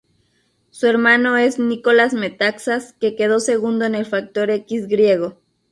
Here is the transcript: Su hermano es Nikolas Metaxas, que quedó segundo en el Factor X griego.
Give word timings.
Su 0.71 0.87
hermano 0.87 1.37
es 1.37 1.59
Nikolas 1.59 2.15
Metaxas, 2.15 2.93
que 2.93 3.15
quedó 3.15 3.39
segundo 3.39 3.85
en 3.85 3.93
el 3.93 4.07
Factor 4.07 4.49
X 4.49 4.87
griego. 4.87 5.37